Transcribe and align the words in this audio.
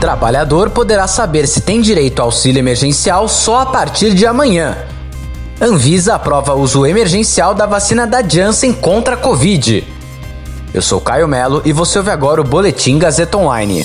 Trabalhador 0.00 0.70
poderá 0.70 1.08
saber 1.08 1.48
se 1.48 1.60
tem 1.60 1.80
direito 1.80 2.20
ao 2.20 2.26
auxílio 2.26 2.60
emergencial 2.60 3.26
só 3.26 3.62
a 3.62 3.66
partir 3.66 4.14
de 4.14 4.24
amanhã. 4.26 4.76
Anvisa 5.60 6.14
aprova 6.14 6.54
uso 6.54 6.86
emergencial 6.86 7.52
da 7.52 7.66
vacina 7.66 8.06
da 8.06 8.22
Janssen 8.22 8.72
contra 8.72 9.14
a 9.14 9.18
Covid. 9.18 9.84
Eu 10.72 10.82
sou 10.82 11.00
Caio 11.00 11.26
Melo 11.26 11.62
e 11.64 11.72
você 11.72 11.98
ouve 11.98 12.10
agora 12.10 12.40
o 12.40 12.44
Boletim 12.44 12.96
Gazeta 12.96 13.36
Online. 13.36 13.84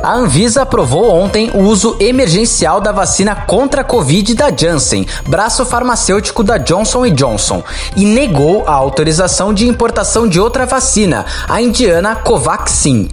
A 0.01 0.13
Anvisa 0.13 0.61
aprovou 0.61 1.09
ontem 1.09 1.51
o 1.53 1.59
uso 1.59 1.97
emergencial 1.99 2.79
da 2.79 2.91
vacina 2.91 3.35
contra 3.35 3.81
a 3.81 3.83
Covid 3.83 4.35
da 4.35 4.55
Janssen, 4.55 5.05
braço 5.27 5.65
farmacêutico 5.65 6.43
da 6.43 6.57
Johnson 6.57 7.09
Johnson, 7.09 7.63
e 7.95 8.05
negou 8.05 8.63
a 8.67 8.73
autorização 8.73 9.53
de 9.53 9.67
importação 9.67 10.27
de 10.27 10.39
outra 10.39 10.65
vacina, 10.65 11.25
a 11.49 11.61
indiana 11.61 12.15
Covaxin. 12.15 13.09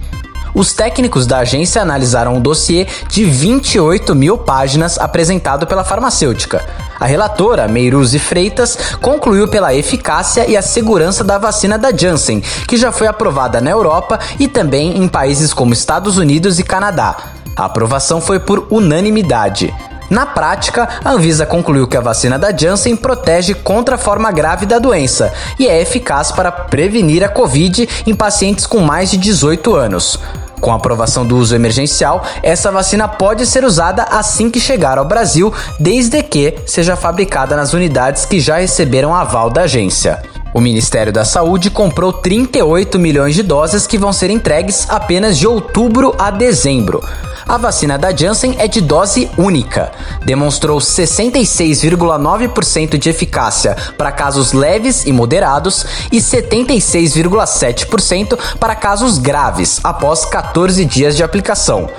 Os 0.54 0.72
técnicos 0.72 1.26
da 1.26 1.38
agência 1.38 1.82
analisaram 1.82 2.36
um 2.36 2.40
dossiê 2.40 2.86
de 3.08 3.24
28 3.24 4.14
mil 4.14 4.38
páginas 4.38 4.98
apresentado 4.98 5.66
pela 5.66 5.82
farmacêutica. 5.82 6.64
A 6.99 7.06
relatora, 7.06 7.69
Meiruzi 7.69 8.19
Freitas, 8.19 8.78
concluiu 9.00 9.49
pela 9.49 9.75
eficácia 9.75 10.49
e 10.49 10.56
a 10.56 10.62
segurança 10.62 11.25
da 11.25 11.38
vacina 11.38 11.77
da 11.77 11.91
Janssen, 11.94 12.41
que 12.69 12.77
já 12.77 12.93
foi 12.93 13.06
aprovada 13.06 13.60
na 13.60 13.71
Europa 13.71 14.19
e 14.38 14.47
também 14.47 14.97
em 14.97 15.09
países 15.09 15.53
como 15.53 15.72
Estados 15.72 16.16
Unidos 16.16 16.59
e 16.59 16.62
Canadá. 16.62 17.16
A 17.56 17.65
aprovação 17.65 18.21
foi 18.21 18.38
por 18.38 18.66
unanimidade. 18.71 19.75
Na 20.10 20.27
prática, 20.27 20.88
a 21.05 21.12
Anvisa 21.12 21.47
concluiu 21.47 21.88
que 21.88 21.97
a 21.97 22.00
vacina 22.00 22.38
da 22.38 22.56
Janssen 22.56 22.94
protege 22.94 23.55
contra 23.55 23.94
a 23.94 23.99
forma 23.99 24.31
grave 24.31 24.66
da 24.66 24.78
doença 24.78 25.32
e 25.59 25.66
é 25.66 25.81
eficaz 25.81 26.31
para 26.31 26.53
prevenir 26.53 27.25
a 27.25 27.28
Covid 27.28 27.88
em 28.06 28.15
pacientes 28.15 28.66
com 28.66 28.81
mais 28.81 29.11
de 29.11 29.16
18 29.16 29.75
anos. 29.75 30.19
Com 30.64 30.72
a 30.72 30.76
aprovação 30.76 31.26
do 31.26 31.36
uso 31.36 31.54
emergencial, 31.54 32.25
essa 32.42 32.72
vacina 32.72 33.06
pode 33.06 33.44
ser 33.44 33.66
usada 33.66 34.04
assim 34.04 34.48
que 34.48 34.58
chegar 34.58 34.97
ao 34.97 35.04
Brasil, 35.04 35.52
desde 35.78 36.22
que 36.22 36.54
seja 36.64 36.97
fabricada 36.97 37.54
nas 37.54 37.75
unidades 37.75 38.25
que 38.25 38.41
já 38.41 38.56
receberam 38.56 39.14
aval 39.14 39.50
da 39.50 39.64
agência. 39.64 40.22
O 40.54 40.60
Ministério 40.60 41.12
da 41.12 41.25
Saúde 41.25 41.69
comprou 41.69 42.12
38 42.12 42.97
milhões 42.97 43.34
de 43.34 43.42
doses 43.42 43.88
que 43.88 43.98
vão 43.98 44.12
ser 44.12 44.31
entregues 44.31 44.88
apenas 44.88 45.37
de 45.37 45.48
outubro 45.48 46.15
a 46.16 46.31
dezembro. 46.31 47.03
A 47.44 47.59
vacina 47.59 47.98
da 47.98 48.15
Janssen 48.15 48.54
é 48.60 48.69
de 48.69 48.81
dose 48.81 49.28
única. 49.37 49.91
Demonstrou 50.25 50.78
66,9% 50.78 52.97
de 52.97 53.10
eficácia 53.10 53.76
para 53.98 54.12
casos 54.12 54.53
leves 54.53 55.04
e 55.04 55.12
moderados 55.12 55.84
e 56.12 56.19
76,7% 56.19 58.38
para 58.60 58.76
casos 58.76 59.19
graves 59.19 59.81
após 59.82 60.25
14 60.25 60.84
dias 60.84 61.16
de 61.16 61.25
aplicação. 61.25 61.91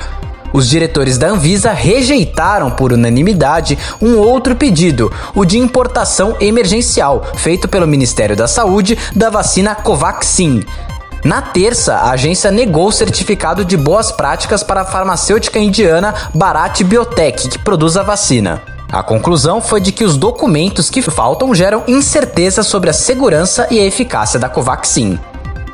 Os 0.55 0.69
diretores 0.69 1.17
da 1.17 1.27
Anvisa 1.27 1.73
rejeitaram 1.73 2.71
por 2.71 2.93
unanimidade 2.93 3.77
um 4.01 4.17
outro 4.17 4.55
pedido, 4.55 5.11
o 5.35 5.43
de 5.43 5.59
importação 5.59 6.37
emergencial, 6.39 7.25
feito 7.35 7.67
pelo 7.67 7.85
Ministério 7.85 8.37
da 8.37 8.47
Saúde 8.47 8.97
da 9.13 9.29
vacina 9.29 9.75
Covaxin. 9.75 10.63
Na 11.25 11.41
terça, 11.41 11.95
a 11.95 12.11
agência 12.11 12.51
negou 12.51 12.87
o 12.87 12.91
certificado 12.91 13.65
de 13.65 13.75
boas 13.75 14.13
práticas 14.13 14.63
para 14.63 14.83
a 14.83 14.85
farmacêutica 14.85 15.59
indiana 15.59 16.15
Bharat 16.33 16.85
Biotech, 16.85 17.49
que 17.49 17.59
produz 17.59 17.97
a 17.97 18.03
vacina. 18.03 18.61
A 18.89 19.03
conclusão 19.03 19.59
foi 19.59 19.81
de 19.81 19.91
que 19.91 20.05
os 20.05 20.15
documentos 20.15 20.89
que 20.89 21.01
faltam 21.01 21.53
geram 21.53 21.83
incerteza 21.85 22.63
sobre 22.63 22.89
a 22.89 22.93
segurança 22.93 23.67
e 23.69 23.77
a 23.77 23.83
eficácia 23.83 24.39
da 24.39 24.47
Covaxin. 24.47 25.19